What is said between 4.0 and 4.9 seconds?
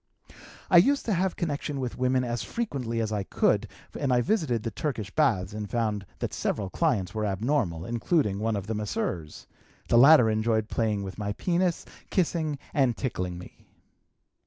I frequently visited the